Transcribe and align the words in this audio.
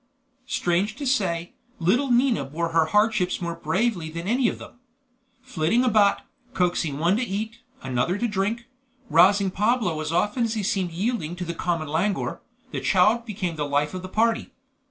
Strange 0.47 0.95
to 0.95 1.05
say, 1.05 1.53
little 1.77 2.09
Nina 2.11 2.43
bore 2.43 2.69
her 2.69 2.85
hardships 2.85 3.39
more 3.39 3.53
bravely 3.53 4.09
than 4.09 4.27
any 4.27 4.47
of 4.49 4.57
them. 4.57 4.79
Flitting 5.43 5.83
about, 5.83 6.23
coaxing 6.55 6.97
one 6.97 7.15
to 7.17 7.21
eat, 7.23 7.59
another 7.83 8.17
to 8.17 8.27
drink, 8.27 8.65
rousing 9.11 9.51
Pablo 9.51 10.01
as 10.01 10.11
often 10.11 10.43
as 10.45 10.55
he 10.55 10.63
seemed 10.63 10.89
yielding 10.89 11.35
to 11.35 11.45
the 11.45 11.53
common 11.53 11.87
languor, 11.87 12.41
the 12.71 12.81
child 12.81 13.27
became 13.27 13.57
the 13.57 13.67
life 13.69 13.93
of 13.93 14.01
the 14.01 14.09
party. 14.09 14.49